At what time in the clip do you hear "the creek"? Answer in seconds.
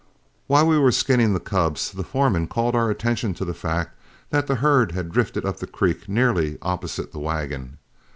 5.57-6.09